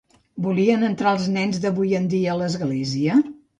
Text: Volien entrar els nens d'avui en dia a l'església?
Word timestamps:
Volien 0.45 0.85
entrar 0.87 1.11
els 1.17 1.27
nens 1.37 1.61
d'avui 1.67 1.95
en 2.01 2.09
dia 2.17 2.35
a 2.35 2.41
l'església? 2.43 3.23